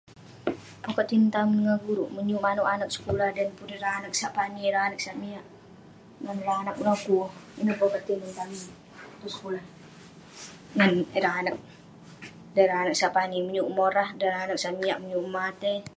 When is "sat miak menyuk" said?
14.63-15.23